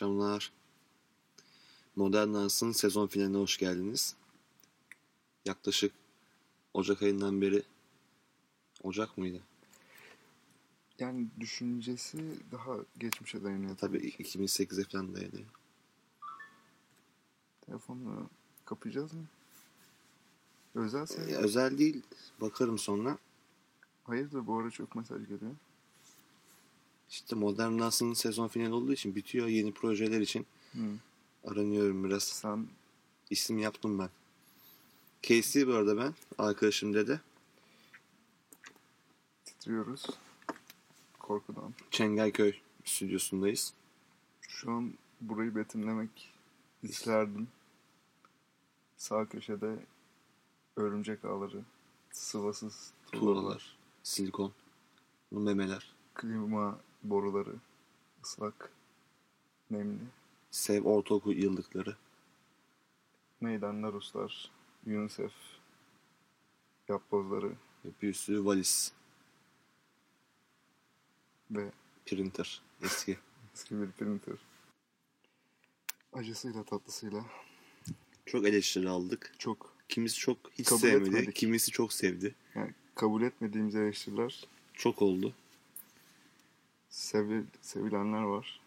Akşamlar. 0.00 0.52
Modern 1.96 2.34
Dans'ın 2.34 2.72
sezon 2.72 3.06
finaline 3.06 3.36
hoş 3.36 3.58
geldiniz. 3.58 4.16
Yaklaşık 5.44 5.92
Ocak 6.74 7.02
ayından 7.02 7.40
beri 7.40 7.62
Ocak 8.82 9.18
mıydı? 9.18 9.40
Yani 10.98 11.26
düşüncesi 11.40 12.38
daha 12.52 12.76
geçmişe 12.98 13.44
dayanıyor. 13.44 13.76
Tabii 13.76 13.98
2008'e 13.98 14.84
falan 14.84 15.14
dayanıyor. 15.14 15.48
Telefonla 17.60 18.26
kapayacağız 18.64 19.12
mı? 19.12 19.24
Özel 20.74 21.06
Ee, 21.18 21.36
özel 21.36 21.78
değil. 21.78 22.02
Bakarım 22.40 22.78
sonra. 22.78 23.18
Hayırdır 24.04 24.46
bu 24.46 24.58
ara 24.58 24.70
çok 24.70 24.96
mesaj 24.96 25.28
geliyor. 25.28 25.52
İşte 27.10 27.36
Modern 27.36 27.88
sezon 28.12 28.48
finali 28.48 28.72
olduğu 28.72 28.92
için 28.92 29.14
bitiyor. 29.14 29.46
Yeni 29.46 29.72
projeler 29.72 30.20
için 30.20 30.46
Hı. 30.72 30.78
aranıyorum 31.44 32.04
biraz. 32.04 32.22
Sen 32.22 32.66
İsim 33.30 33.58
yaptım 33.58 33.98
ben. 33.98 34.08
Casey 35.22 35.66
bu 35.66 35.72
arada 35.74 35.96
ben. 35.96 36.14
Arkadaşım 36.38 36.94
dedi. 36.94 37.20
titriyoruz. 39.44 40.06
Korkudan. 41.18 41.74
Çengelköy 41.90 42.52
stüdyosundayız. 42.84 43.72
Şu 44.48 44.70
an 44.70 44.94
burayı 45.20 45.54
betimlemek 45.56 46.32
isterdim. 46.82 47.48
Sağ 48.96 49.26
köşede 49.28 49.76
örümcek 50.76 51.24
ağları, 51.24 51.62
sıvasız 52.12 52.92
tuğlalar, 53.12 53.34
Tuğlalar, 53.42 53.76
silikon, 54.02 54.52
memeler, 55.30 55.92
klima 56.14 56.78
boruları, 57.02 57.54
ıslak, 58.24 58.72
nemli, 59.70 59.98
sev 60.50 60.82
ortaokul 60.84 61.32
yıllıkları. 61.36 61.96
meydanlar 63.40 63.92
Ruslar, 63.92 64.50
UNICEF, 64.86 65.32
yapbozları 66.88 67.52
Bir 68.02 68.12
sürü 68.14 68.44
valiz, 68.44 68.92
ve 71.50 71.70
printer, 72.06 72.62
eski. 72.82 73.18
eski 73.54 73.80
bir 73.80 73.90
printer. 73.90 74.36
Acısıyla 76.12 76.64
tatlısıyla 76.64 77.24
Çok 78.26 78.46
eleştiri 78.48 78.88
aldık. 78.88 79.34
çok 79.38 79.70
Kimisi 79.88 80.18
çok 80.18 80.36
hiç 80.52 80.68
Kabul 80.68 80.80
sevmedi, 80.80 81.08
etmedik. 81.08 81.36
kimisi 81.36 81.70
çok 81.70 81.92
sevdi. 81.92 82.34
yani 82.54 82.74
kabul 82.94 83.22
etmediğimiz 83.22 83.74
eleştiriler 83.74 84.44
Çok 84.74 85.02
oldu. 85.02 85.34
Sevi, 86.90 87.44
sevilenler 87.62 88.22
var. 88.22 88.60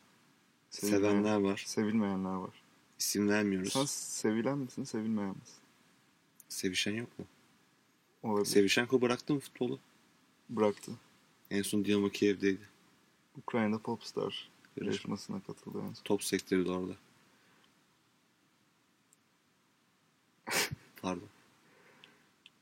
Sevilmeyen- 0.72 0.90
Sevenler 1.00 1.36
var. 1.42 1.64
Sevilmeyenler 1.68 2.36
var. 2.36 2.54
İsim 3.00 3.30
vermiyoruz. 3.30 3.74
Sen 3.74 3.86
sevilen 3.86 4.58
misin, 4.58 4.84
sevilmeyen 4.84 5.30
misin? 5.30 5.60
Sevişen 6.50 6.94
yok 6.94 7.20
mu? 7.20 7.26
Olabilir. 8.24 8.46
Sevişenko 8.46 9.02
bıraktı 9.02 9.34
mı 9.34 9.40
futbolu? 9.40 9.80
Bıraktı. 10.50 10.92
En 11.52 11.62
son 11.62 11.86
Dinamo 11.86 12.10
Kiev'deydi. 12.10 12.70
Ukrayna 13.38 13.78
Popstar 13.78 14.24
Yarışma. 14.24 14.86
yarışmasına 14.86 15.40
katıldı 15.48 15.78
en 15.90 15.94
son. 15.94 16.04
Top 16.04 16.24
sektörü 16.24 16.66
de 16.66 16.72
orada. 16.72 16.94
Pardon. 21.02 21.28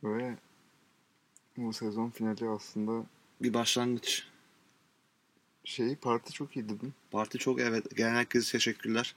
Ve 0.03 0.38
bu 1.58 1.74
sezon 1.74 2.09
finali 2.09 2.50
aslında 2.50 3.06
Bir 3.41 3.53
başlangıç. 3.53 4.28
Şey 5.63 5.95
parti 5.95 6.33
çok 6.33 6.55
iyi 6.55 6.66
dedim. 6.69 6.94
Parti 7.11 7.38
çok 7.38 7.59
evet. 7.61 7.95
Gelen 7.97 8.16
herkese 8.16 8.51
teşekkürler. 8.51 9.16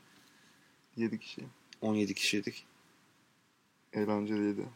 7 0.96 1.18
kişi. 1.18 1.42
17 1.80 2.14
kişiydik. 2.14 2.66
Eğlenceliydi. 3.92 4.66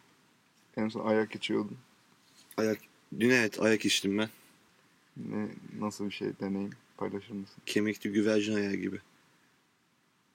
En 0.76 0.88
son 0.88 1.06
ayak 1.06 1.34
içiyordun. 1.34 1.78
Ayak, 2.56 2.78
dün 3.20 3.30
evet 3.30 3.60
ayak 3.60 3.84
içtim 3.84 4.18
ben. 4.18 4.28
Ne, 5.16 5.48
nasıl 5.78 6.06
bir 6.06 6.10
şey 6.10 6.28
deneyim 6.40 6.72
paylaşır 6.96 7.34
mısın? 7.34 7.56
Kemikli 7.66 8.12
güvercin 8.12 8.54
ayağı 8.56 8.74
gibi. 8.74 9.00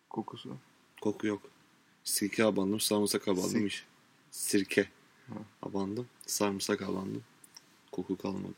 Kokusu. 0.09 0.57
Koku 1.01 1.27
yok. 1.27 1.41
Sirke 2.03 2.43
abandım, 2.43 2.79
sarımsak 2.79 3.27
abandım. 3.27 3.49
Sir- 3.61 3.65
iş. 3.65 3.85
Sirke 4.31 4.89
Ha. 5.27 5.35
abandım, 5.61 6.07
sarımsak 6.25 6.81
abandım. 6.81 7.23
Koku 7.91 8.17
kalmadı. 8.17 8.53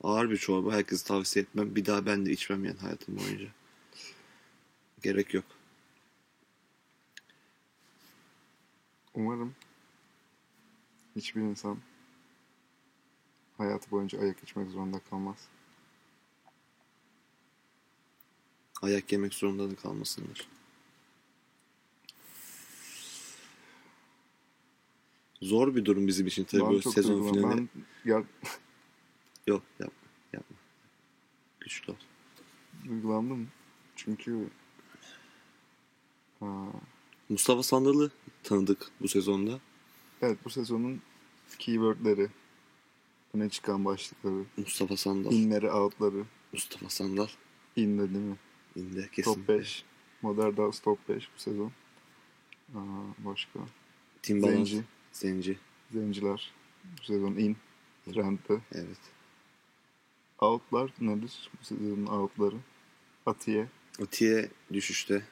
Ağır 0.00 0.30
bir 0.30 0.36
çorba. 0.36 0.72
Herkese 0.74 1.06
tavsiye 1.06 1.42
etmem. 1.42 1.76
Bir 1.76 1.86
daha 1.86 2.06
ben 2.06 2.26
de 2.26 2.30
içmem 2.32 2.64
yani 2.64 2.78
hayatım 2.78 3.18
boyunca. 3.18 3.48
Gerek 5.02 5.34
yok. 5.34 5.44
Umarım 9.14 9.54
hiçbir 11.16 11.40
insan 11.40 11.78
hayatı 13.58 13.90
boyunca 13.90 14.20
ayak 14.20 14.42
içmek 14.42 14.70
zorunda 14.70 15.00
kalmaz. 15.10 15.36
Ayak 18.82 19.12
yemek 19.12 19.34
zorunda 19.34 19.70
da 19.70 19.76
kalmasınlar. 19.76 20.48
Zor 25.42 25.74
bir 25.76 25.84
durum 25.84 26.06
bizim 26.06 26.26
için 26.26 26.44
tabii 26.44 26.74
Ben 26.84 26.90
sezon 26.90 27.32
finali. 27.32 27.56
Ben 27.56 27.68
ya, 28.04 28.24
Yok 29.46 29.62
yapma 29.80 30.08
yapma. 30.32 30.56
Güçlü 31.60 31.92
ol. 31.92 31.96
duygulandım. 32.84 33.48
Çünkü 33.96 34.48
aa, 36.40 36.46
Mustafa 37.28 37.62
Sandal'ı 37.62 38.10
tanıdık 38.42 38.90
bu 39.00 39.08
sezonda. 39.08 39.60
evet 40.22 40.38
bu 40.44 40.50
sezonun 40.50 41.02
keywordleri 41.58 42.28
öne 43.34 43.48
çıkan 43.48 43.84
başlıkları 43.84 44.44
Mustafa 44.56 44.96
Sandal. 44.96 45.32
inleri 45.32 45.70
outları 45.70 46.24
Mustafa 46.52 46.88
Sandal. 46.88 47.28
in 47.76 47.98
de 47.98 48.14
değil 48.14 48.24
mi? 48.24 48.36
İndi 48.76 49.10
kesin. 49.12 49.34
Top 49.34 49.48
5 49.48 49.84
Modern 50.22 50.56
Dance 50.56 50.78
Top 50.84 51.08
5 51.08 51.28
bu 51.36 51.40
sezon. 51.40 51.72
Aa, 52.74 52.78
başka 53.18 53.60
Timbaland. 54.22 54.56
Zenci. 54.56 54.84
Zenci. 55.12 55.58
Zenciler 55.92 56.52
bu 57.00 57.04
sezon 57.04 57.32
in 57.32 57.56
trendde. 58.04 58.60
Evet. 58.72 58.98
Outlar 60.40 60.90
nedir? 61.00 61.50
Bu 61.60 61.64
sezonun 61.64 62.06
outları. 62.06 62.56
Atiye. 63.26 63.68
Atiye 64.02 64.50
düşüşte. 64.72 65.22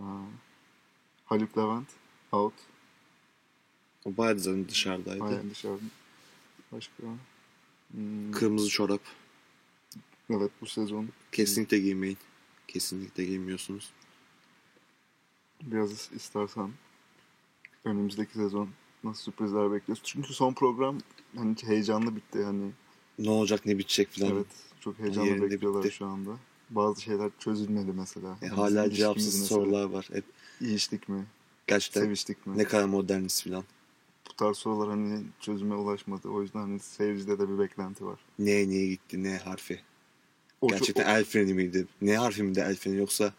Aa, 0.00 0.04
Haluk 1.24 1.58
Levent 1.58 1.88
out. 2.32 2.54
O 4.04 4.16
bayağı 4.16 4.38
zaten 4.38 4.68
dışarıdaydı. 4.68 5.24
Aynen 5.24 5.50
dışarıda. 5.50 5.82
Başka. 6.72 7.02
Hmm, 7.90 8.32
Kırmızı 8.32 8.68
çorap. 8.68 9.00
evet 10.30 10.50
bu 10.60 10.66
sezon 10.66 11.08
Kesinlikle 11.32 11.78
giymeyin. 11.78 12.18
Kesinlikle 12.68 13.24
giymiyorsunuz. 13.24 13.92
biraz 15.62 16.10
istersen 16.12 16.72
önümüzdeki 17.84 18.32
sezon 18.32 18.68
nasıl 19.04 19.22
sürprizler 19.22 19.72
bekliyoruz. 19.72 20.02
Çünkü 20.04 20.34
son 20.34 20.52
program 20.54 20.98
hani 21.36 21.56
heyecanlı 21.62 22.16
bitti 22.16 22.44
hani. 22.44 22.70
Ne 23.18 23.30
olacak 23.30 23.66
ne 23.66 23.78
bitecek 23.78 24.10
falan. 24.10 24.32
Evet 24.32 24.46
çok 24.80 24.98
heyecanlı 24.98 25.28
Yerinde 25.28 25.50
bekliyorlar 25.50 25.84
bitti. 25.84 25.94
şu 25.94 26.06
anda. 26.06 26.30
Bazı 26.70 27.02
şeyler 27.02 27.30
çözülmedi 27.38 27.92
mesela. 27.96 28.38
E, 28.42 28.46
Hani 28.46 28.56
hala 28.60 28.90
cevapsız 28.90 29.26
mesela. 29.40 29.46
sorular 29.46 29.84
var. 29.84 30.08
Hep 30.12 30.24
İyiştik 30.60 31.08
mi? 31.08 31.24
gerçekten 31.66 32.00
Seviştik 32.00 32.46
mi? 32.46 32.58
ne 32.58 32.64
kadar 32.64 32.84
moderniz 32.84 33.42
falan. 33.44 33.64
Bu 34.30 34.36
tarz 34.36 34.56
sorular 34.56 34.88
hani 34.88 35.22
çözüme 35.40 35.74
ulaşmadı. 35.74 36.28
O 36.28 36.42
yüzden 36.42 36.58
hani 36.60 36.80
seyircide 36.80 37.38
de 37.38 37.48
bir 37.48 37.58
beklenti 37.58 38.04
var. 38.06 38.18
Ne 38.38 38.68
niye 38.68 38.86
gitti 38.86 39.22
ne 39.22 39.36
harfi. 39.38 39.80
O 40.60 40.68
gerçekten 40.68 41.02
çok- 41.02 41.10
el 41.12 41.24
freni 41.24 41.54
miydi? 41.54 41.86
Ne 42.02 42.16
harfi 42.16 42.42
miydi 42.42 42.64
el 42.66 42.76
freni 42.76 42.96
yoksa 42.96 43.32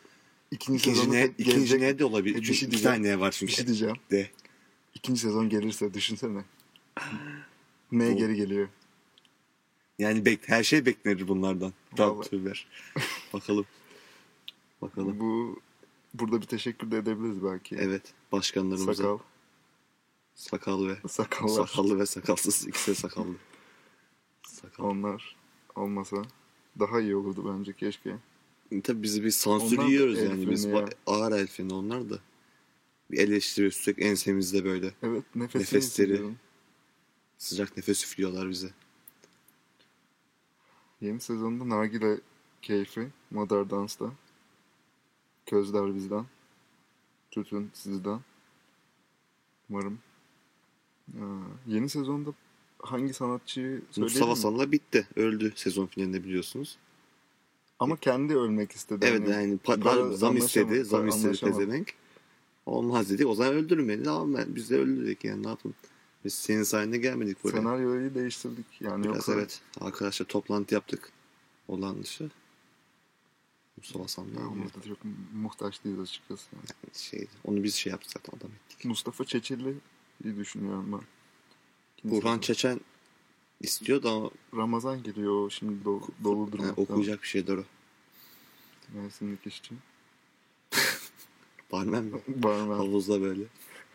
ikinci, 0.52 0.78
ikinci 0.92 1.12
ne, 1.12 1.22
tek 1.22 1.40
ikinci 1.40 1.58
gelecek- 1.60 1.82
ne 1.82 2.00
de 2.00 2.06
olabilir. 2.06 2.36
E, 2.38 2.42
bir 2.42 2.54
şey 2.54 2.72
diyeceğim. 2.72 2.96
tane 2.96 3.08
ne 3.08 3.20
var 3.20 3.32
Bir 3.32 3.38
çünkü. 3.38 3.54
şey 3.54 3.68
diyeceğim. 3.68 3.96
De. 4.12 4.30
İkinci 4.96 5.22
sezon 5.22 5.50
gelirse 5.50 5.94
düşünsene. 5.94 6.42
Ne 7.92 8.14
geri 8.14 8.36
geliyor? 8.36 8.68
Yani 10.00 10.26
bek 10.26 10.50
her 10.50 10.64
şey 10.64 10.86
beklenir 10.86 11.28
bunlardan. 11.28 11.74
Rabbitüller. 12.00 12.68
Bakalım. 13.34 13.66
Bakalım. 14.82 15.20
Bu 15.20 15.60
burada 16.14 16.42
bir 16.42 16.48
teşekkür 16.48 16.92
de 16.92 16.98
edebiliriz 16.98 17.44
belki. 17.44 17.76
Evet. 17.76 18.14
Başkanlarımıza. 18.32 18.94
Sakal. 18.94 19.18
Sakal 20.36 20.88
ve 20.88 20.96
Sakallar. 21.10 21.68
sakallı 21.68 22.00
ve 22.00 22.06
sakalsız 22.06 22.68
ikisi 22.68 22.96
sakallı. 22.96 23.36
Sakal. 24.48 24.84
Onlar 24.84 25.36
olmasa 25.76 26.18
daha 26.80 27.02
iyi 27.02 27.16
olurdu 27.16 27.54
bence 27.58 27.74
keşke. 27.74 28.16
Tabii 28.84 29.04
bizi 29.04 29.24
bir 29.24 29.32
sansür 29.32 29.78
Onlar 29.78 29.88
yiyoruz 29.88 30.20
yani 30.24 30.50
biz 30.52 30.66
ya. 30.66 30.90
ağır 31.08 31.32
el 31.32 31.48
freni 31.48 31.74
onlar 31.74 32.10
da. 32.10 32.20
Bir 33.12 33.18
eleştiriyoruz 33.18 33.78
sürekli 33.78 34.04
ensemizde 34.04 34.66
böyle. 34.66 34.92
Evet 35.04 35.24
Nefesleri. 35.36 36.22
Sıcak 37.38 37.78
nefes 37.78 38.04
üflüyorlar 38.04 38.50
bize. 38.50 38.70
Yeni 41.06 41.20
sezonda 41.20 41.70
nargile 41.70 42.20
keyfi 42.62 43.08
Modern 43.32 43.70
Dance'da. 43.70 44.12
Közler 45.46 45.96
bizden. 45.96 46.26
Tütün 47.32 47.72
sizden. 47.74 48.20
Umarım. 49.70 50.00
Ee, 51.14 51.22
yeni 51.68 51.90
sezonda 51.90 52.34
hangi 52.80 53.14
sanatçıyı 53.14 53.82
söyleyelim 53.92 54.20
Mustafa? 54.20 54.36
Salla 54.36 54.72
bitti. 54.72 55.08
Öldü 55.16 55.54
sezon 55.56 55.86
finalinde 55.86 56.24
biliyorsunuz. 56.24 56.78
Ama 57.80 57.98
kendi 57.98 58.36
ölmek 58.36 58.72
istedi. 58.72 59.06
Evet 59.06 59.22
Hani 59.22 59.32
yani 59.32 59.60
daha 59.68 60.12
zam 60.12 60.38
istedi. 60.38 60.84
Zam 60.84 61.08
istedi 61.08 61.40
pezevenk. 61.40 61.94
Olmaz 62.66 63.10
dedi. 63.10 63.26
O 63.26 63.36
zaman 63.36 63.54
öldürün 63.54 63.90
beni. 63.90 64.04
Tamam 64.04 64.34
ben, 64.34 64.56
biz 64.56 64.70
de 64.70 64.78
öldürdük 64.78 65.24
yani 65.24 65.44
ne 65.44 65.48
yapalım. 65.48 65.76
Biz 66.26 66.34
senin 66.34 66.64
sayende 66.64 66.98
gelmedik 66.98 67.44
buraya. 67.44 67.58
Senaryoyu 67.58 68.16
değiştirdik. 68.16 68.66
Yani 68.80 69.04
Biraz 69.04 69.16
yoksa 69.16 69.34
evet. 69.34 69.62
Arkadaşlar 69.82 70.26
toplantı 70.26 70.74
yaptık. 70.74 71.12
Olan 71.68 72.04
dışı. 72.04 72.30
Mustafa 73.78 74.22
yani 74.22 74.64
burada 74.64 74.84
da 74.84 74.88
çok 74.88 74.98
muhtaç 75.34 75.84
değiliz 75.84 76.00
açıkçası. 76.02 76.46
şey, 76.94 77.28
onu 77.44 77.64
biz 77.64 77.76
şey 77.76 77.92
yaptık 77.92 78.12
zaten 78.12 78.38
adam 78.38 78.52
ettik. 78.52 78.86
Mustafa 78.86 79.26
Çeçil'i 79.26 79.76
iyi 80.24 80.38
düşünüyorum 80.38 80.92
ben. 80.92 81.02
İkinci 81.98 82.16
Burhan. 82.16 82.40
Çeçen 82.40 82.80
istiyor 83.62 84.04
da 84.04 84.10
ama 84.10 84.30
Ramazan 84.56 85.04
geliyor. 85.04 85.52
Şimdi 85.52 85.84
do- 85.84 86.10
doludur. 86.24 86.60
yani 86.60 86.68
muhtemelen. 86.68 86.94
okuyacak 86.94 87.22
bir 87.22 87.28
şeydir 87.28 87.58
o. 87.58 87.64
Mevsimlik 88.94 89.48
işçi. 89.48 89.76
Barmen 91.72 92.04
mi? 92.04 92.20
Barmen. 92.28 92.76
Havuzda 92.76 93.22
böyle. 93.22 93.44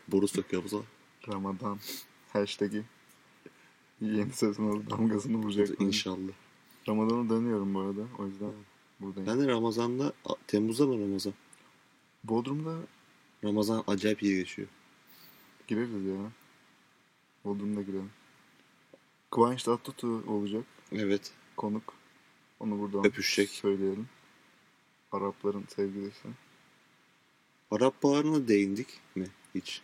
Boru 0.09 0.29
sokuyor 0.29 0.63
havuza. 0.63 0.85
Ramadan. 1.29 1.79
Hashtag'i. 2.33 2.85
Yeni 4.01 4.33
sezona 4.33 4.91
damgasını 4.91 5.37
vuracak. 5.37 5.81
İnşallah. 5.81 6.33
Ramazan'a 6.89 7.29
dönüyorum 7.29 7.75
bu 7.75 7.81
arada. 7.81 8.01
O 8.19 8.27
yüzden 8.27 8.53
buradayım. 9.01 9.29
Ben 9.29 9.41
de 9.41 9.49
Ramazan'da 9.49 10.13
Temmuz'da 10.47 10.87
mı 10.87 11.01
Ramazan? 11.01 11.35
Bodrum'da 12.25 12.77
Ramazan 13.45 13.85
acayip 13.87 14.23
iyi 14.23 14.37
geçiyor. 14.37 14.69
gireriz 15.69 16.07
ya. 16.07 16.33
Bodrum'da 17.45 17.83
girelim. 17.83 18.11
Kıvanç 19.31 19.63
Tatlıtuğ 19.63 20.23
olacak. 20.27 20.65
Evet. 20.93 21.33
Konuk. 21.57 21.95
Onu 22.61 22.79
buradan 22.79 23.07
Öpüşecek. 23.07 23.49
söyleyelim. 23.51 24.09
Arapların 25.13 25.65
sevgilisi. 25.69 26.29
Arap 27.71 28.03
Baharı'na 28.03 28.49
değindik 28.49 29.01
mi 29.15 29.27
hiç? 29.55 29.83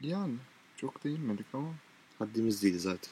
Yani 0.00 0.34
çok 0.76 1.04
değinmedik 1.04 1.46
ama 1.52 1.68
Haddimiz 2.18 2.62
değil 2.62 2.78
zaten. 2.78 3.10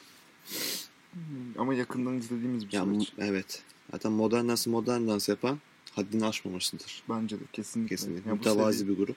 Hmm, 1.12 1.20
ama 1.61 1.75
yakından 1.75 2.14
izlediğimiz 2.19 2.69
bir 2.69 2.72
Ya, 2.72 2.84
süreç. 2.84 3.12
evet. 3.19 3.62
Zaten 3.90 4.12
modern 4.12 4.49
dans 4.49 4.66
modern 4.66 5.08
dans 5.08 5.28
yapan 5.28 5.58
haddini 5.93 6.26
aşmamıştır. 6.26 7.02
Bence 7.08 7.40
de 7.40 7.44
kesinlikle. 7.52 7.96
Kesinlikle. 7.96 8.28
Ya 8.31 8.34
Mütevazi 8.37 8.78
seri 8.78 8.88
bir 8.88 8.96
grup. 8.96 9.16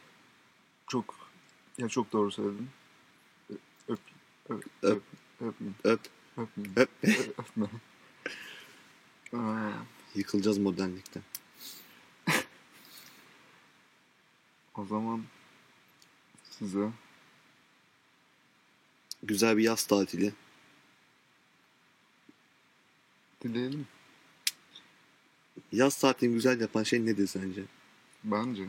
çok 0.88 1.16
ya 1.78 1.90
çok 1.90 2.12
doğru 2.12 2.32
söyledin. 2.32 2.70
Öp 3.88 4.00
öp 4.50 4.66
Öp. 4.82 5.04
öp 5.42 5.54
Öp. 5.84 6.00
Öp. 6.36 6.90
öpme. 7.38 7.68
Aa, 9.34 9.72
Yıkılacağız 10.16 10.58
modernlikten. 10.58 11.24
o 14.76 14.86
zaman 14.86 15.24
size 16.44 16.90
Güzel 19.24 19.58
bir 19.58 19.64
yaz 19.64 19.86
tatili. 19.86 20.34
dileyelim. 23.44 23.88
Yaz 25.72 25.98
tatilini 26.00 26.34
güzel 26.34 26.62
yapan 26.62 26.84
şey 26.84 27.06
nedir 27.06 27.28
sence? 27.28 27.64
Bence 28.24 28.68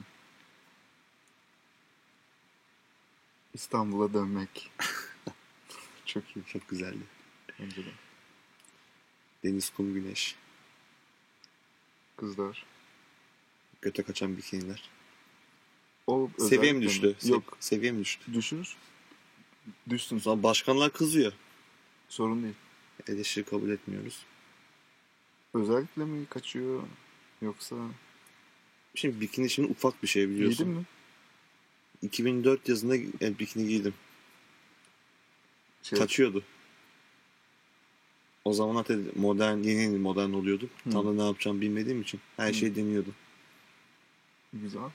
İstanbul'a 3.54 4.14
dönmek. 4.14 4.70
çok 6.06 6.36
iyi. 6.36 6.44
Çok 6.46 6.68
güzeldi. 6.68 7.02
Bence 7.60 7.86
de. 7.86 7.90
Deniz, 9.44 9.70
kum, 9.70 9.94
güneş. 9.94 10.36
Kızlar. 12.16 12.66
Göte 13.82 14.02
kaçan 14.02 14.36
bikiniler. 14.36 14.90
O 16.06 16.30
Seviye 16.38 16.72
mi 16.72 16.86
özellikle 16.86 17.08
düştü? 17.16 17.30
Yok. 17.32 17.56
Seviye 17.60 17.92
mi 17.92 18.00
düştü? 18.00 18.34
Düşür. 18.34 18.76
Düşsün. 19.90 20.18
Zaman 20.18 20.42
başkanlar 20.42 20.92
kızıyor. 20.92 21.32
Sorun 22.08 22.42
değil. 22.42 22.54
Eleştiri 23.08 23.44
kabul 23.44 23.70
etmiyoruz. 23.70 24.22
Özellikle 25.54 26.04
mi 26.04 26.26
kaçıyor 26.26 26.82
yoksa 27.42 27.76
Şimdi 28.94 29.20
bikini 29.20 29.50
şimdi 29.50 29.68
ufak 29.68 30.02
bir 30.02 30.08
şey 30.08 30.28
biliyorsun. 30.28 30.66
giydin 30.66 30.80
mi? 30.80 30.86
2004 32.02 32.68
yazında 32.68 32.96
e, 32.96 33.38
bikini 33.38 33.68
giydim. 33.68 33.94
Şey, 35.82 35.98
Kaçıyordu. 35.98 36.42
O 38.44 38.52
zaman 38.52 38.84
modern, 39.16 39.58
yeni 39.58 39.82
yeni 39.82 39.98
modern 39.98 40.30
oluyordum. 40.30 40.70
Hı. 40.84 40.90
Tam 40.90 41.06
da 41.06 41.12
ne 41.12 41.26
yapacağımı 41.26 41.60
bilmediğim 41.60 42.02
için 42.02 42.20
her 42.36 42.48
Hı. 42.48 42.54
şeyi 42.54 42.76
deniyordum. 42.76 43.14
Güzel. 44.52 44.90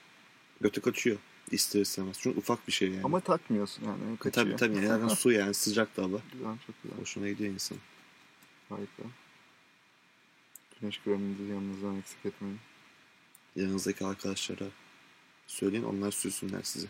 Götü 0.62 0.82
kaçıyor. 0.82 1.18
İster 1.52 1.82
istemez. 1.82 2.18
Çünkü 2.20 2.40
ufak 2.40 2.68
bir 2.68 2.72
şey 2.74 2.90
yani. 2.90 3.02
Ama 3.04 3.20
takmıyorsun 3.20 3.86
yani. 3.86 4.14
E, 4.14 4.18
Kaçıyor. 4.18 4.58
tabii 4.58 4.74
tabii. 4.76 4.86
Yani 4.86 5.10
su 5.16 5.32
yani 5.32 5.54
sıcak 5.54 5.98
da 5.98 6.04
hava. 6.04 6.18
Güzel 6.34 6.58
çok 6.68 6.84
güzel. 6.84 7.00
Hoşuna 7.00 7.30
gidiyor 7.30 7.54
insan. 7.54 7.78
Harika. 8.70 9.04
Güneş 10.82 11.02
kreminizi 11.04 11.44
yanınızdan 11.44 11.98
eksik 11.98 12.26
etmeyin. 12.26 12.60
Yanınızdaki 13.56 14.06
arkadaşlara 14.06 14.66
söyleyin 15.48 15.84
onlar 15.84 16.12
sürsünler 16.12 16.62
sizi. 16.64 16.88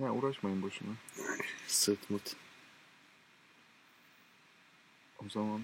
Ya 0.00 0.12
uğraşmayın 0.12 0.62
boşuna. 0.62 0.90
Sırt 1.66 2.10
mırt. 2.10 2.36
O 5.26 5.28
zaman. 5.28 5.60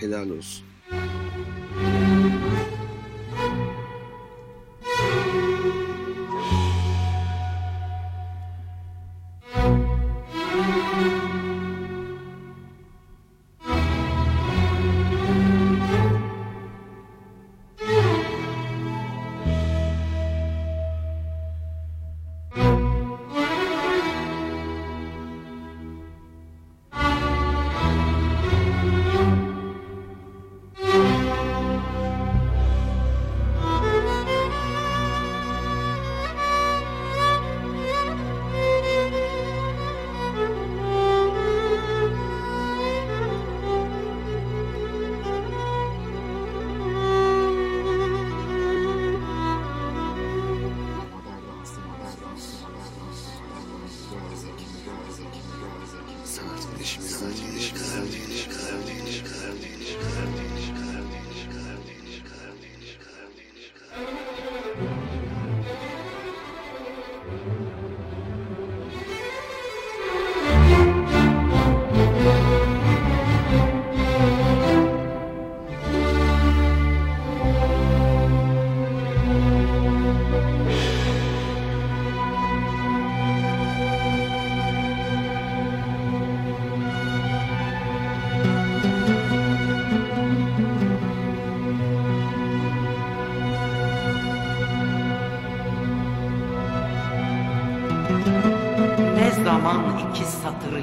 Helal 0.00 0.30
olsun. 0.30 0.66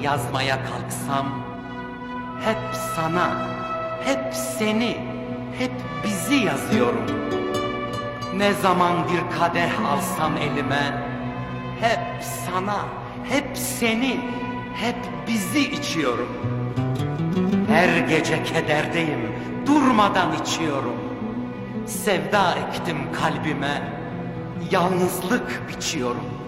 Yazmaya 0.09 0.57
kalksam 0.63 1.25
hep 2.45 2.57
sana, 2.95 3.27
hep 4.05 4.33
seni, 4.33 4.97
hep 5.59 5.71
bizi 6.03 6.35
yazıyorum. 6.35 7.05
Ne 8.37 8.53
zaman 8.53 8.93
bir 9.09 9.39
kadeh 9.39 9.85
alsam 9.91 10.37
elime, 10.37 11.05
hep 11.81 12.23
sana, 12.23 12.85
hep 13.29 13.57
seni, 13.57 14.19
hep 14.75 14.95
bizi 15.27 15.59
içiyorum. 15.59 16.29
Her 17.67 18.07
gece 18.07 18.43
kederdeyim, 18.43 19.31
durmadan 19.65 20.29
içiyorum. 20.41 20.99
Sevda 21.85 22.55
ektim 22.55 22.97
kalbime, 23.13 23.81
yalnızlık 24.71 25.61
biçiyorum. 25.69 26.38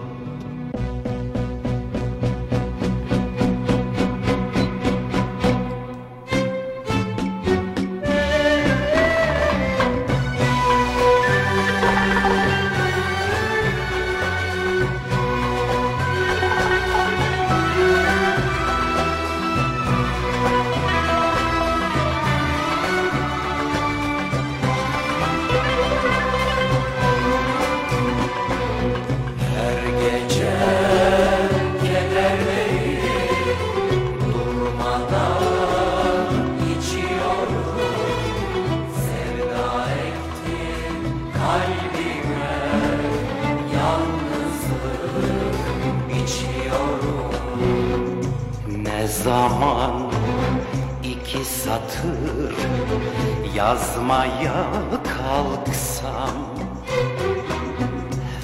Kalksam 56.12 56.36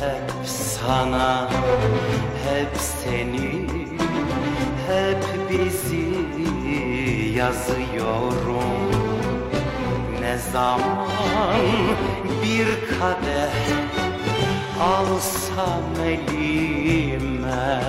hep 0.01 0.47
sana, 0.47 1.49
hep 2.45 2.77
seni, 2.77 3.67
hep 4.87 5.25
bizi 5.51 6.09
yazıyorum. 7.39 8.89
Ne 10.21 10.39
zaman 10.53 11.61
bir 12.43 12.67
kadeh 12.99 13.57
alsam 14.81 15.83
elime, 16.05 17.83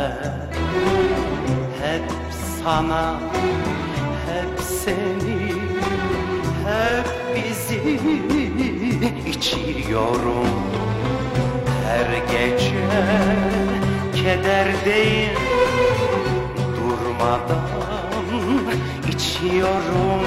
hep 1.81 2.12
sana, 2.63 3.19
hep 4.25 4.59
seni, 4.59 5.53
hep 6.65 7.07
bizi 7.36 8.00
içiyorum. 9.27 10.50
Her 11.88 12.12
gece 12.32 12.86
kederdeyim. 14.15 15.39
Durmadan 16.77 17.70
içiyorum. 19.10 20.22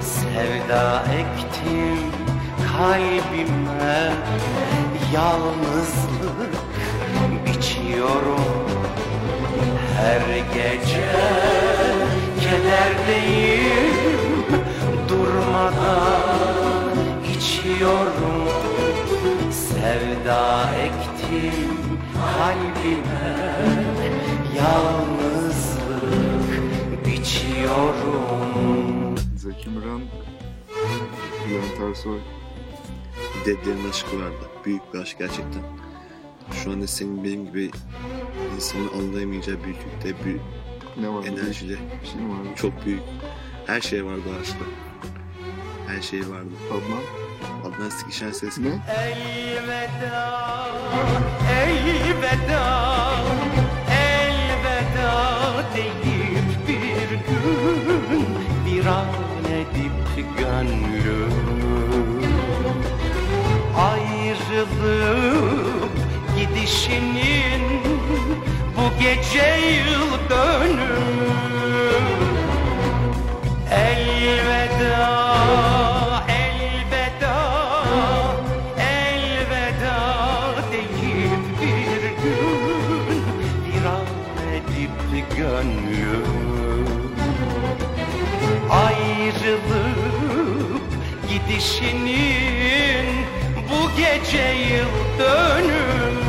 Sevda 0.00 1.04
ektim 1.12 1.98
kalbime. 2.72 4.12
Yalnızlık 5.14 6.54
biçiyorum 7.46 8.44
Her 9.96 10.36
gece 10.54 11.08
kederdeyim. 12.40 13.94
Durmadan 15.08 16.69
içiyorum 17.40 18.48
Sevda 19.52 20.70
ektim 20.74 21.68
kalbime 22.14 23.36
Yalnızlık 24.56 26.02
biçiyorum 27.06 28.50
Zeki 29.36 29.70
Müren, 29.70 30.00
Bülent 31.48 31.80
Ersoy. 31.90 32.18
Dedlerin 33.46 33.90
aşkı 33.90 34.16
vardı. 34.20 34.48
Büyük 34.64 34.94
bir 34.94 34.98
aşk 34.98 35.18
gerçekten. 35.18 35.62
Şu 36.52 36.70
anda 36.70 36.86
senin 36.86 37.24
benim 37.24 37.46
gibi 37.46 37.70
insanın 38.56 38.88
anlayamayacağı 38.98 39.64
büyüklükte 39.64 40.24
büyük 40.24 40.40
Ne 41.00 41.08
var? 41.08 41.24
enerjili. 41.24 41.78
Bir 42.02 42.08
şey 42.08 42.20
mi 42.20 42.30
var? 42.30 42.56
Çok 42.56 42.86
büyük. 42.86 43.00
Her 43.66 43.80
şey 43.80 44.04
vardı 44.04 44.22
aşkta. 44.42 44.64
Her 45.86 46.02
şey 46.02 46.20
vardı. 46.20 46.50
Adnan. 46.70 47.19
Adnan 47.76 47.88
Sikişen 47.88 48.32
ses. 48.32 48.58
Ne? 48.58 48.68
Elveda, 48.68 50.30
elveda, 51.62 52.64
elveda 53.90 55.64
deyip 55.76 56.68
bir 56.68 57.10
gün 57.10 58.26
viran 58.66 59.06
edip 59.48 60.38
gönlüm 60.38 61.32
Ayrılıp 63.76 64.80
gidişinin 66.36 67.62
bu 68.76 69.02
gece 69.02 69.56
yıl 69.90 70.30
dönüm 70.30 71.30
elveda, 73.70 75.29
gidişinin 91.80 93.06
bu 93.70 93.96
gece 93.96 94.74
yıl 94.74 95.18
dönüm 95.18 96.20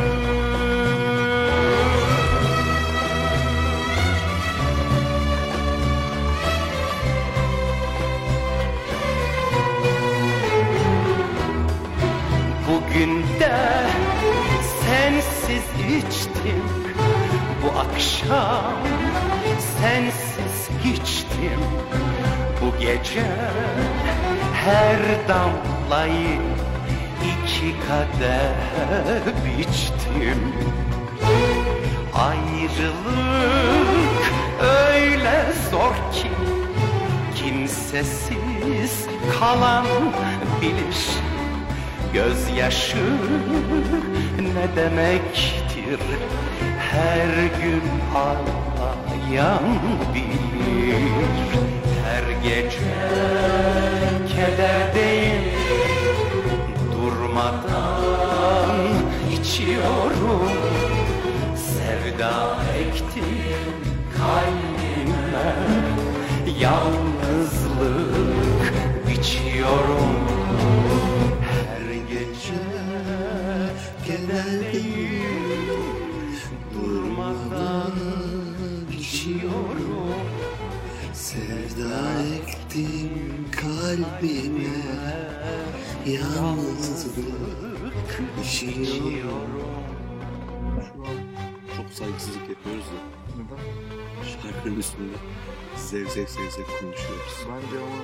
Bugün 12.67 13.23
de 13.39 13.57
sensiz 14.81 15.63
içtim. 15.97 16.63
Bu 17.63 17.79
akşam 17.79 18.73
sensiz 19.79 20.69
içtim. 20.85 21.59
Bu 22.61 22.79
gece 22.79 23.25
her 24.65 24.99
damlayı 25.27 26.39
iki 27.31 27.75
kadeh 27.87 29.25
biçtim. 29.45 30.53
Ayrılık 32.13 33.51
öyle 34.61 35.45
zor 35.71 35.93
ki 36.13 36.31
Kimsesiz 37.35 39.07
kalan 39.39 39.85
bilir. 40.61 41.07
Gözyaşı 42.13 43.05
ne 44.39 44.75
demektir? 44.75 45.99
Her 46.91 47.27
gün 47.61 47.83
ağlayan 48.15 49.63
bilir. 50.13 51.01
Her 52.05 52.31
gece 52.43 54.10
kederdeyim 54.41 55.43
Durmadan 56.91 58.77
içiyorum. 59.31 60.51
Sevda 61.55 62.63
ektim 62.79 63.73
kalbime 64.17 65.55
Yalnızlık 66.59 68.03
biçiyorum. 69.09 70.15
Her 71.49 71.85
gece 71.93 72.63
kederdeyim 74.05 75.21
Durmadan 76.73 77.93
içiyorum. 78.99 80.21
Sevda 81.13 82.23
ektim 82.35 82.60
kalbime 82.71 83.51
Kalbime 83.51 84.69
yalnızlık 86.05 87.15
işiyorum. 88.43 89.61
Şu 90.75 91.01
an 91.01 91.17
Çok 91.77 91.93
saygısızlık 91.93 92.49
yapıyoruz 92.49 92.85
da 92.85 93.01
neden? 93.37 93.63
şarkının 94.43 94.75
üstünde 94.75 95.13
zevzek 95.77 96.29
zevzek 96.29 96.65
konuşuyoruz. 96.65 97.45
Bence 97.47 97.77
ama 97.83 98.03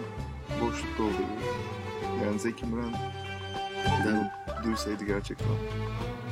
boşluk 0.62 0.98
dolduruyor. 0.98 1.56
Yani 2.26 2.40
Zeki 2.40 2.66
Müren 2.66 2.94
Neden? 4.00 4.32
duysaydı 4.64 5.06
gerçekten 5.06 5.48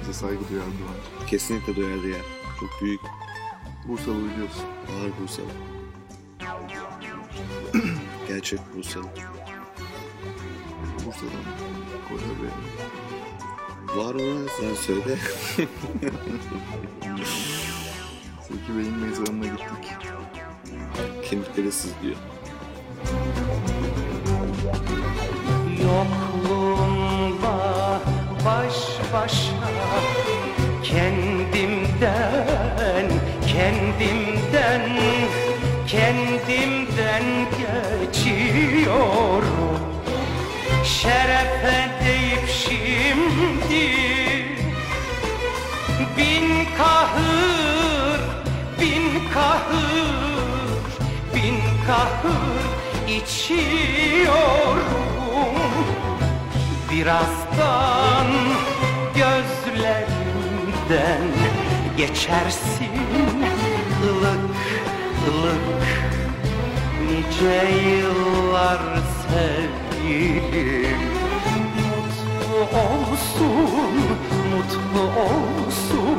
bize 0.02 0.14
saygı 0.14 0.50
duyardı 0.50 0.72
bence. 0.80 1.28
Kesinlikle 1.30 1.76
duyardı 1.76 2.08
ya. 2.10 2.20
Çok 2.60 2.70
büyük 2.82 3.02
Bursalı 3.88 4.16
biliyorsun. 4.18 4.64
ağır 4.92 5.12
Bursalı. 5.22 5.75
Gerçek 8.46 8.60
Bursalı. 8.76 9.04
Bursa'dan 11.06 11.46
Konya 12.08 12.34
Bey. 12.42 12.54
Var 13.98 14.16
mı? 14.16 14.48
Sen 14.60 14.74
söyle. 14.74 15.18
Zeki 18.48 18.72
Bey'in 18.78 18.98
mezarına 18.98 19.46
gittik. 19.46 19.98
Kemikleri 21.30 21.72
sızlıyor. 21.72 22.16
Yokluğumda 25.84 27.56
baş 28.46 28.76
başa 29.14 29.56
Kendimden, 30.84 32.26
kendimden, 33.48 34.82
kendimden 35.88 37.24
geçiyorum. 38.12 39.56
Şerefe 40.84 41.90
deyip 42.06 42.50
şimdi 42.50 44.06
Bin 46.18 46.48
kahır, 46.78 48.20
bin 48.82 49.30
kahır, 49.34 50.10
bin 51.36 51.60
kahır 51.88 52.66
içiyorum. 53.08 54.26
Birazdan 56.92 58.28
gözlerimden 59.16 60.16
geçersin 61.98 62.96
ılık 64.10 64.45
ılık 65.28 65.84
Nice 67.02 67.56
yıllar 67.90 68.80
sevgilim 69.28 71.00
Mutlu 72.56 72.80
olsun, 72.80 73.94
mutlu 74.52 75.04
olsun, 75.22 76.18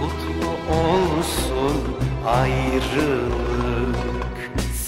mutlu 0.00 0.74
olsun 0.74 1.98
ayrılık. 2.26 3.96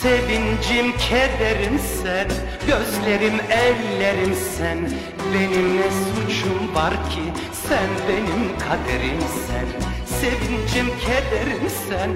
Sevincim, 0.00 0.96
kederim 0.98 1.80
sen, 2.02 2.28
gözlerim, 2.66 3.40
ellerim 3.50 4.34
sen. 4.56 4.78
Benim 5.34 5.76
ne 5.76 5.90
suçum 5.90 6.74
var 6.74 6.90
ki, 7.10 7.22
sen 7.68 7.88
benim 8.08 8.58
kaderimsen. 8.58 9.66
Sevincim, 10.20 10.86
kederim 11.00 11.70
sen, 11.88 12.10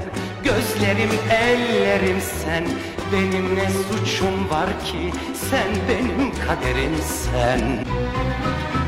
gözlerim, 0.44 1.10
ellerim 1.30 2.20
sen. 2.20 2.64
Benim 3.12 3.54
ne 3.54 3.70
suçum 3.70 4.50
var 4.50 4.68
ki, 4.84 5.12
sen 5.50 5.68
benim 5.88 6.32
kaderimsen. 6.46 7.60
Karıştırmış 7.60 8.83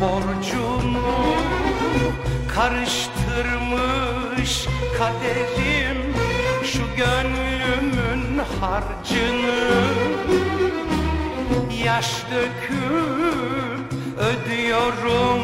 borcunu 0.00 1.02
Karıştırmış 2.54 4.66
kaderim. 4.98 6.14
Şu 6.64 6.82
gönlümün 6.96 8.38
harcını 8.60 9.64
Yaş 11.84 12.10
döküp 12.30 13.92
ödüyorum. 14.18 15.40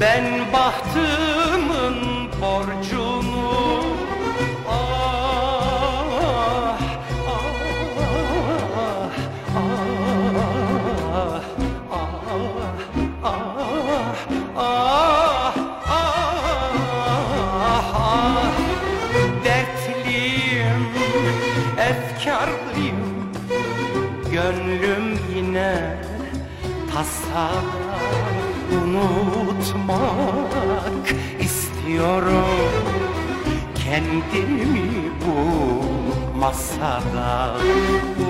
Ben 0.00 0.24
bahtımın 0.52 1.96
borcunu 2.40 3.05
tasada 27.06 27.98
unutmak 28.82 30.34
istiyorum 31.40 32.44
Kendimi 33.74 35.10
bu 35.26 35.38
masada 36.38 37.56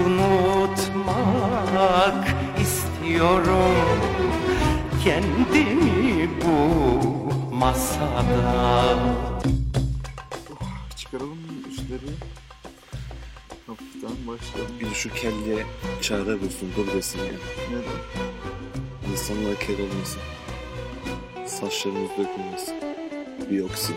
unutmak 0.06 1.44
istiyorum 2.60 3.76
Kendimi 5.04 6.30
bu 6.44 6.58
masada 7.54 8.98
Çıkaralım 10.96 11.38
üstleri? 11.70 12.12
Hafiften 13.66 14.26
başlayalım. 14.26 14.80
Bir 14.80 14.90
de 14.90 14.94
şu 14.94 15.12
kelleye 15.14 15.66
çare 16.02 16.40
bulsun, 16.40 16.72
dur 16.76 16.92
desin 16.92 17.18
ya. 17.18 17.24
Neden? 17.70 18.35
İnsanlar 19.16 19.60
kel 19.60 19.76
olmasın. 19.80 20.20
Saçlarımız 21.46 22.10
dökülmesin. 22.10 22.74
Biyoksin. 23.50 23.96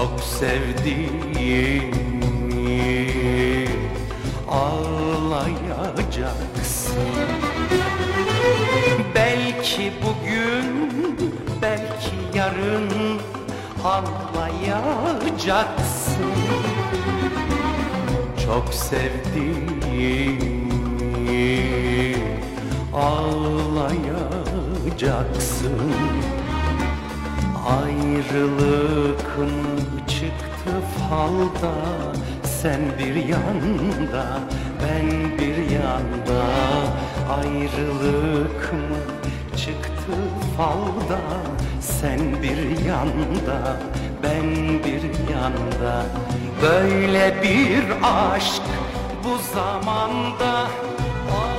Çok 0.00 0.20
sevdiğimi 0.20 1.90
ağlayacaksın. 4.48 6.96
Belki 9.14 9.92
bugün, 10.02 10.92
belki 11.62 12.16
yarın 12.34 12.90
anlayacaksın 13.84 16.24
çok 18.44 18.74
sevdiğimi 18.74 20.38
ağlayacaksın. 22.94 25.80
Ayrılık 27.68 29.26
mı 30.70 30.80
çıktı 30.80 30.82
falda 31.08 31.72
Sen 32.42 32.80
bir 32.98 33.14
yanda 33.14 34.40
ben 34.82 35.38
bir 35.38 35.56
yanda. 35.70 36.42
Ayrılık 37.40 38.72
mı 38.72 38.98
çıktı 39.56 40.12
falda 40.56 41.20
Sen 41.80 42.42
bir 42.42 42.86
yanda 42.86 43.76
ben 44.22 44.54
bir 44.84 45.02
yanda. 45.32 46.06
Böyle 46.62 47.42
bir 47.42 47.84
aşk 48.02 48.62
bu 49.24 49.38
zamanda 49.54 50.66
Ah 51.32 51.50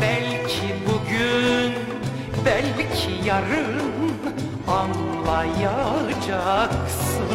Belki 0.00 0.68
bugün 0.86 1.72
belki 2.44 3.28
yarın 3.28 3.69
anlayacaksın 5.40 7.30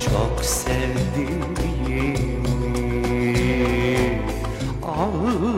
Çok 0.00 0.44
sevdiğimi 0.44 1.74
ağlayacaksın 4.82 5.54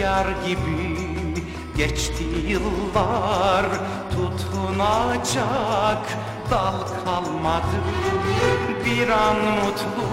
Rüzgar 0.00 0.26
gibi 0.46 0.96
geçti 1.76 2.24
yıllar. 2.48 3.66
Tutunacak 4.10 6.04
dal 6.50 6.80
kalmadı. 7.04 7.80
Bir 8.84 9.08
an 9.08 9.36
mutlu 9.36 10.10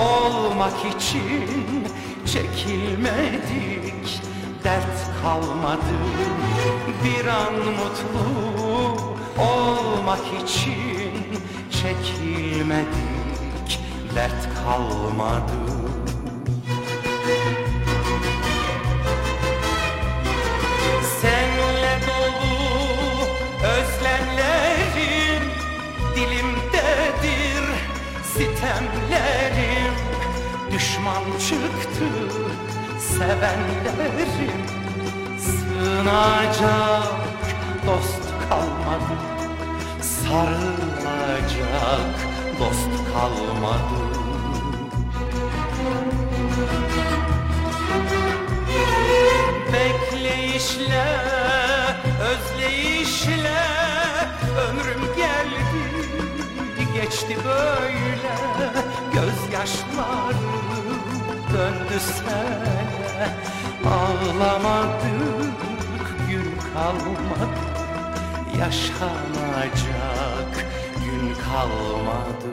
olmak 0.00 0.96
için 0.96 1.86
çekilmedik 2.26 4.20
dert 4.64 5.22
kalmadı. 5.22 5.98
Bir 7.04 7.26
an 7.26 7.54
mutlu 7.54 8.26
olmak 9.38 10.26
için 10.44 11.12
çekilmedik 11.70 12.90
dert 14.14 14.48
kalmadı 14.64 15.71
Düşman 30.82 31.24
çıktı 31.38 32.08
sevenlerim 33.00 34.62
Sığınacak 35.38 37.12
dost 37.86 38.24
kalmadı. 38.48 39.16
Sarılacak 40.02 41.60
dost 42.60 42.92
kalmadı. 43.12 44.00
Bekleyişle, 49.72 51.06
özleyişle 52.30 53.60
ömrüm 54.68 55.16
geldi. 55.16 55.82
Geçti 56.94 57.36
böyle 57.44 58.36
gözyaşlarım 59.14 60.71
döndü 61.52 62.00
sene 62.00 63.28
ağlamadık 63.86 65.56
gün 66.28 66.48
kalmadı. 66.74 67.60
Yaşanacak 68.58 70.52
gün 71.04 71.34
kalmadı 71.34 72.51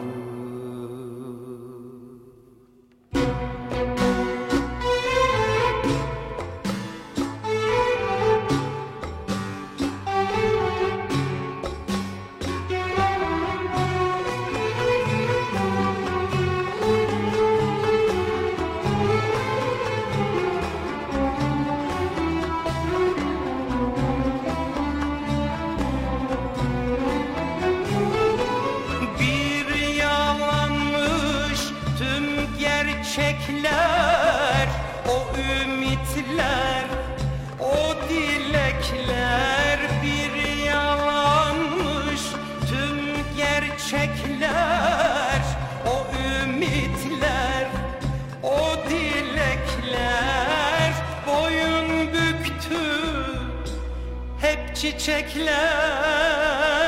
çiçekler. 54.98 56.80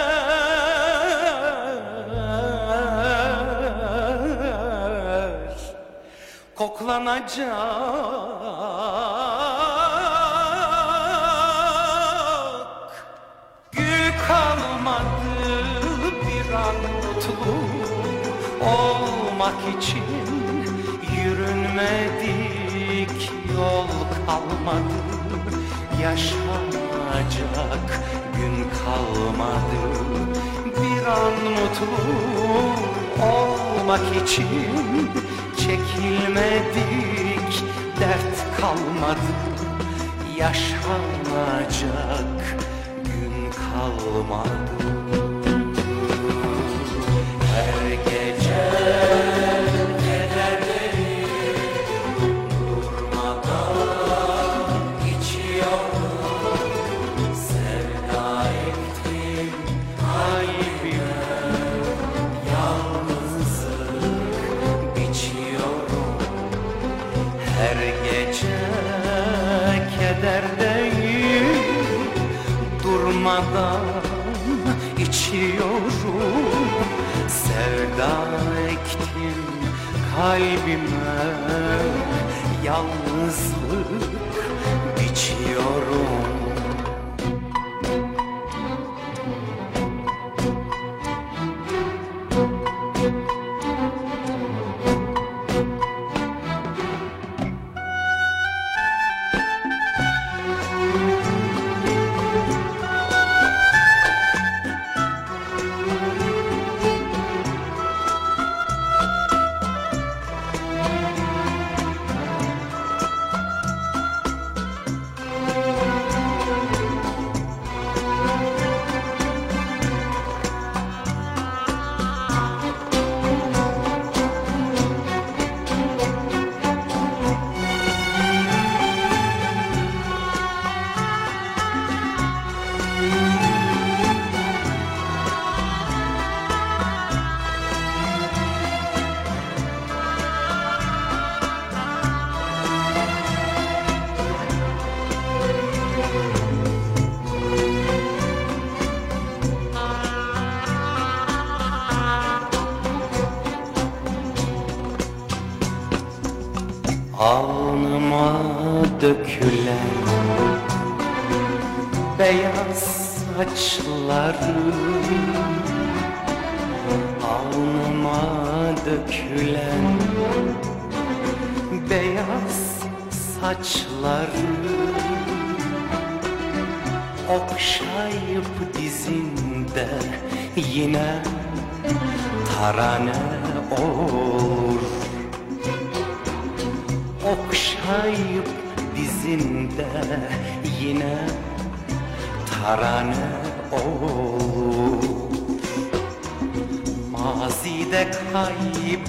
Koklanacak. 6.56 7.48
Gül 13.72 14.12
kalmadı 14.28 15.42
bir 16.22 16.54
an 16.54 16.76
mutlu 16.76 17.56
olmak 18.66 19.78
için. 19.78 20.04
Yürünmedik 21.16 23.32
yol 23.58 23.88
kalmadı 24.26 25.22
Yaşanacak 27.32 27.88
gün 28.36 28.70
kalmadı. 28.70 29.82
Bir 30.66 31.06
an 31.06 31.34
mutlu 31.34 32.04
olmak 33.26 34.06
için 34.24 34.50
Çekilmedik 35.58 37.54
dert 38.00 38.38
kalmadı. 38.62 39.32
Yaşanacak 40.38 42.42
gün 43.06 43.52
kalmadı 43.52 44.81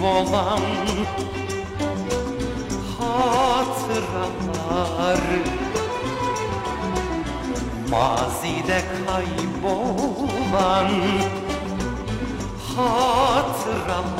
kaybolan 0.02 0.60
hatıralar. 2.98 4.40
Mazide 7.90 8.80
kaybolan 9.06 10.90
hatıralar. 12.76 14.12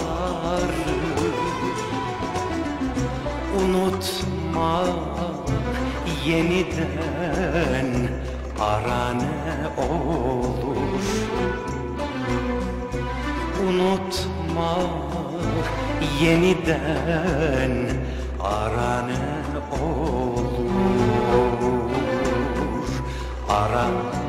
Unutma 3.61 4.85
yeniden 6.27 8.09
arane 8.61 9.35
olur. 9.79 10.77
Unutma 13.69 15.12
yeniden 16.23 17.87
arane 18.41 19.17
olur. 19.83 20.33
Arane 23.49 24.22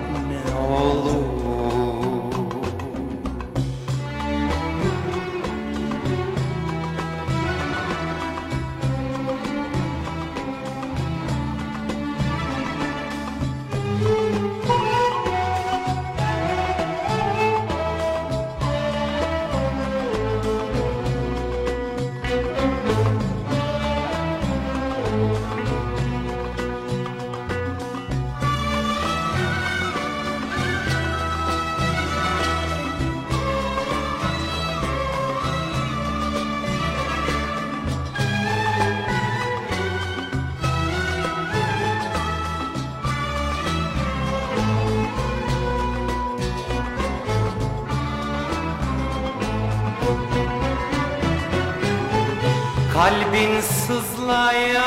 Kalbin 52.93 53.61
sızlayacak. 53.61 54.83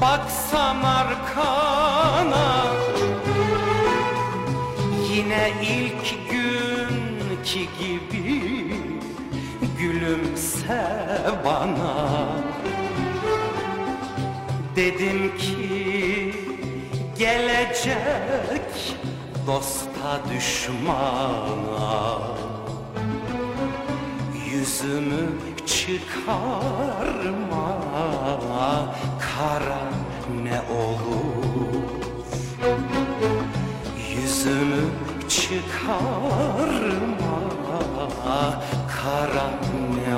Baksan 0.00 0.82
arkana. 0.82 2.66
Yine 5.10 5.52
ilk 5.62 6.30
günkü 6.30 7.64
gibi 7.78 8.74
gülümse 9.78 11.08
bana. 11.44 12.26
Dedim 14.76 15.38
ki 15.38 16.34
gelecek 17.18 18.96
dosta 19.46 20.20
düşmana 20.34 21.86
Yüzümü 24.66 25.26
çıkarma. 25.66 26.46
Kara 29.18 29.84
ne 30.42 30.60
olur? 30.74 31.86
Yüzümü 34.16 34.84
çıkarma. 35.28 36.16
Kara 38.96 39.50
ne 40.06 40.15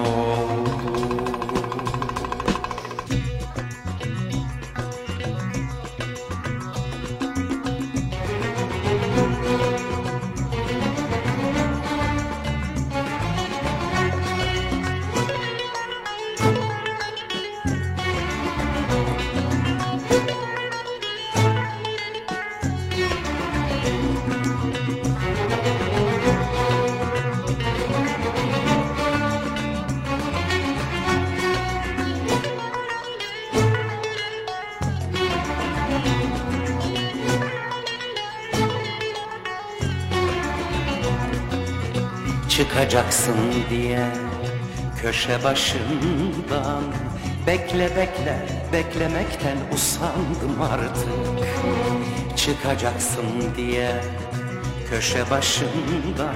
Çıkacaksın 42.79 43.37
diye 43.71 44.07
köşe 45.03 45.45
başından. 45.45 46.83
Bekle 47.47 47.97
bekle 47.97 48.47
beklemekten 48.73 49.57
usandım 49.75 50.63
artık. 50.63 51.49
Çıkacaksın 52.37 53.25
diye 53.57 53.91
köşe 54.91 55.31
başından. 55.31 56.35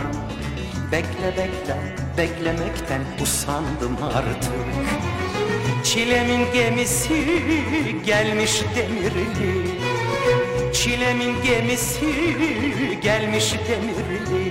Bekle 0.92 1.36
bekle 1.36 1.76
beklemekten 2.18 3.02
usandım 3.22 3.96
artık. 4.14 4.52
Çilemin 5.84 6.52
gemisi 6.52 7.42
gelmiş 8.06 8.62
demirli. 8.76 9.70
Çilemin 10.72 11.42
gemisi 11.42 12.06
gelmiş 13.02 13.54
demirli 13.68 14.41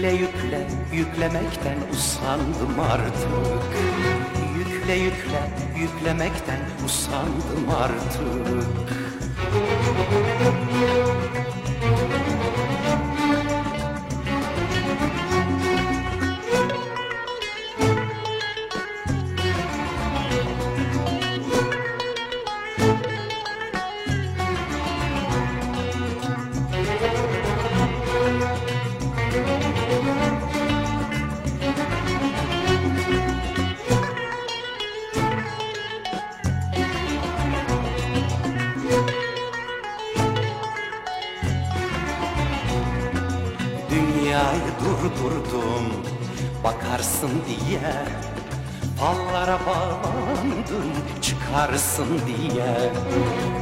Yükle 0.00 0.12
yükle 0.12 0.66
yüklemekten 0.92 1.78
usandım 1.92 2.80
artık. 2.80 3.28
Yükle 4.58 4.94
yükle 4.94 5.50
yüklemekten 5.76 6.60
usandım 6.86 7.70
artık 7.82 8.99
Dünyayı 45.00 45.12
durdurdum 45.16 46.04
bakarsın 46.64 47.30
diye. 47.48 47.80
Fallara 48.98 49.58
bağlandım 49.66 50.92
çıkarsın 51.22 52.20
diye. 52.26 52.92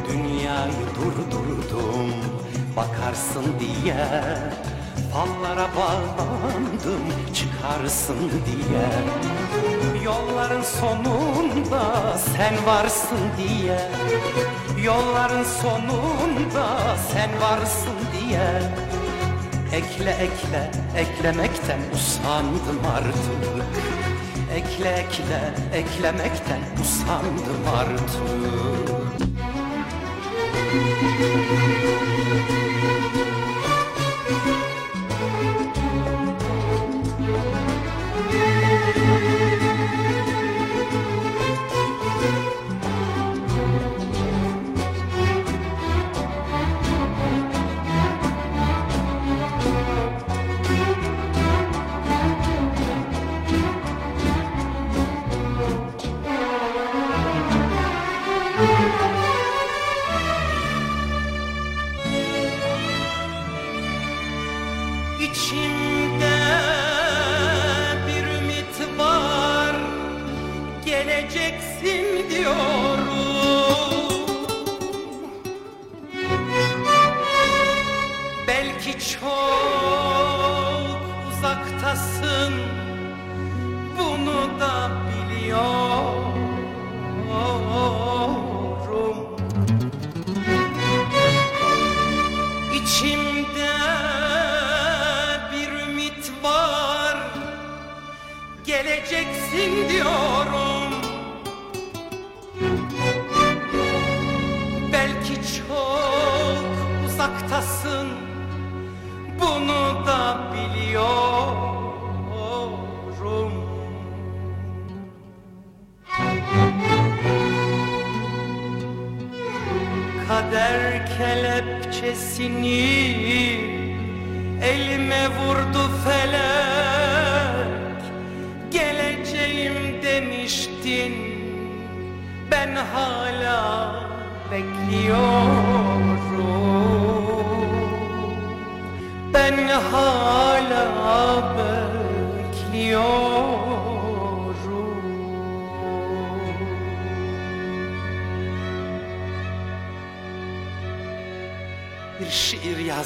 Dünyayı 0.08 0.72
durdurdum 0.96 2.14
bakarsın 2.76 3.44
diye. 3.60 4.24
Fallara 5.12 5.68
bağlandım 5.76 7.04
çıkarsın 7.34 8.30
diye. 8.46 8.88
Yolların 10.04 10.62
sonunda 10.62 12.18
sen 12.36 12.66
varsın 12.66 13.18
diye. 13.38 13.80
Yolların 14.84 15.44
sonunda 15.44 16.96
sen 17.12 17.30
varsın 17.40 17.96
diye 18.12 18.62
Ekle 19.72 20.10
ekle 20.10 20.70
eklemekten 20.96 21.80
usandım 21.94 22.80
artık. 22.96 23.62
Ekle 24.54 24.90
ekle 24.90 25.54
eklemekten 25.74 26.60
usandım 26.82 27.68
artık 27.76 28.58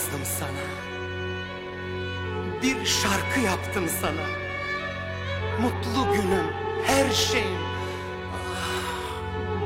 yazdım 0.03 0.21
sana. 0.39 0.63
Bir 2.63 2.87
şarkı 2.87 3.41
yaptım 3.41 3.85
sana. 4.01 4.27
Mutlu 5.61 6.13
günüm, 6.13 6.47
her 6.87 7.11
şeyim. 7.11 7.59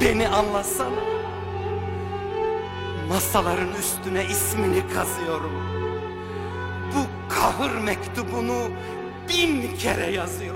Beni 0.00 0.28
anlasana. 0.28 1.16
Masaların 3.08 3.74
üstüne 3.78 4.24
ismini 4.24 4.88
kazıyorum. 4.94 5.52
Bu 6.94 7.34
kahır 7.34 7.74
mektubunu 7.78 8.68
bin 9.28 9.76
kere 9.76 10.10
yazıyorum. 10.10 10.55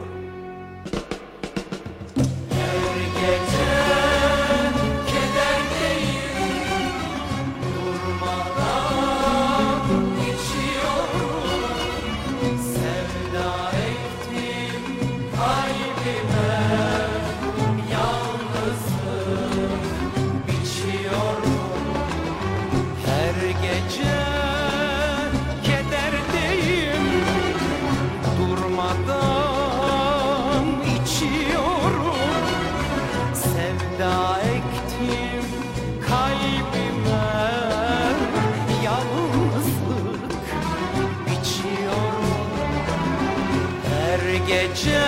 Gece 44.50 45.06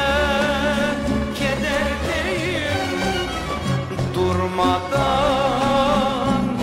kederdeyim. 1.38 2.90
Durmadan 4.14 5.22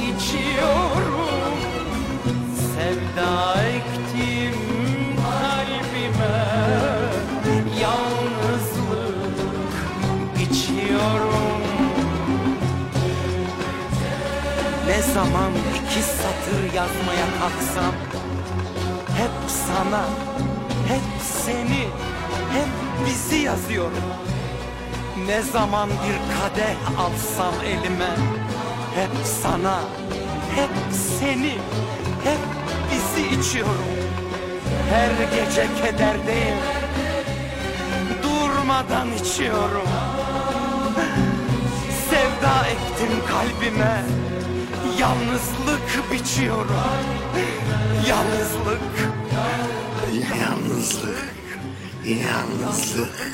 içiyorum. 0.09 1.55
Sevda 2.71 3.31
ektim 3.63 4.57
kalbime 5.23 6.37
Yalnızlık 7.81 9.37
içiyorum. 10.41 11.61
Ne 14.87 14.99
zaman 15.13 15.51
iki 15.75 16.01
satır 16.01 16.63
yazmaya 16.75 17.27
kalksam 17.39 17.95
Hep 19.17 19.35
sana, 19.67 20.03
hep 20.87 21.07
seni, 21.45 21.83
bizi 23.09 23.35
yazıyorum 23.35 24.03
ne 25.27 25.41
zaman 25.41 25.89
bir 25.89 26.39
kadeh 26.39 26.99
alsam 26.99 27.53
elime 27.65 28.39
Hep 28.95 29.25
sana, 29.43 29.79
hep 30.55 30.69
seni, 31.19 31.53
hep 32.23 32.39
bizi 32.91 33.27
içiyorum. 33.27 33.85
Her 34.89 35.09
gece 35.09 35.67
kederdeyim. 35.81 36.57
Durmadan 38.23 39.07
içiyorum. 39.11 39.87
Sevda 42.09 42.67
ektim 42.67 43.25
kalbime. 43.27 44.01
Yalnızlık 44.99 46.11
biçiyorum. 46.11 46.75
Yalnızlık. 48.07 48.81
Yalnızlık. 50.41 51.38
Yalnızlık. 52.05 53.31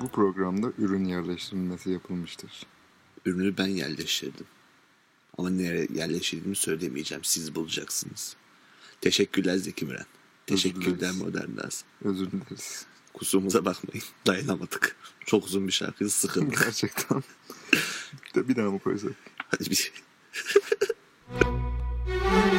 Bu 0.00 0.08
programda 0.08 0.72
ürün 0.78 1.04
yerleştirilmesi 1.04 1.90
yapılmıştır. 1.90 2.50
Ürünü 3.26 3.56
ben 3.58 3.66
yerleştirdim. 3.66 4.46
Ama 5.38 5.50
nereye 5.50 5.88
yerleştirdiğimi 5.94 6.56
söylemeyeceğim. 6.56 7.24
Siz 7.24 7.54
bulacaksınız. 7.54 8.36
Teşekkürler 9.00 9.56
Zeki 9.56 9.84
Müren. 9.84 10.06
Teşekkürler. 10.48 11.12
Modern 11.12 11.56
Daz. 11.56 11.84
Özür 12.04 12.30
dileriz. 12.30 12.86
Kusurumuza 13.14 13.64
bakmayın. 13.64 14.04
Dayanamadık. 14.26 14.96
Çok 15.26 15.44
uzun 15.44 15.66
bir 15.66 15.72
şarkı. 15.72 16.10
Sıkıldık. 16.10 16.58
Gerçekten. 16.64 17.22
bir, 18.36 18.56
daha 18.56 18.70
mı 18.70 18.78
koysak? 18.78 19.12
Hadi 19.38 19.70
bir 19.70 19.92
Yalanlar 21.40 22.52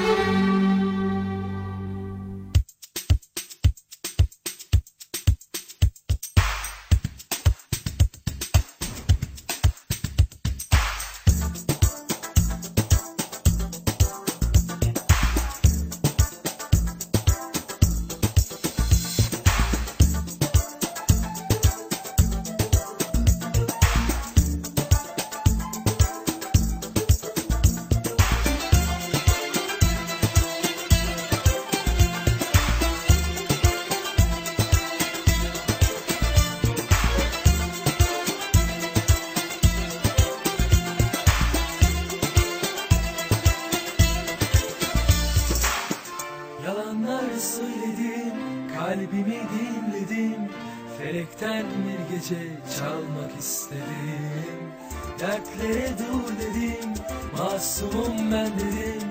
Dertlere 55.20 55.90
dur 56.00 56.32
dedim, 56.40 56.94
masumum 57.38 58.32
ben 58.32 58.52
dedim. 58.60 59.08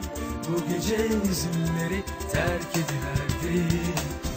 Bu 0.49 0.73
gece 0.73 0.97
hüzünleri 0.97 2.03
terk 2.33 2.77
ediverdim 2.77 4.28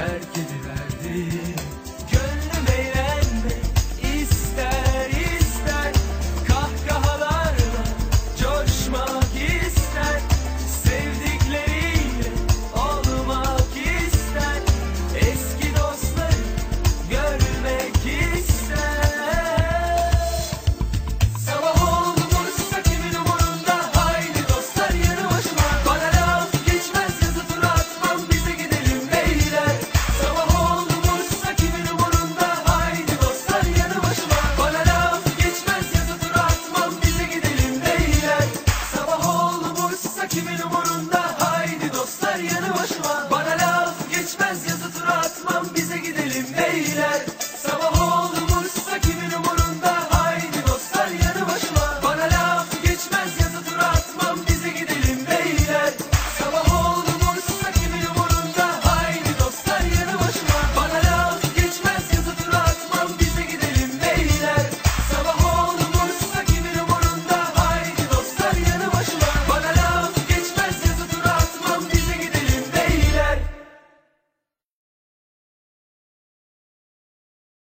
terk 0.00 0.22
beyler 0.36 0.69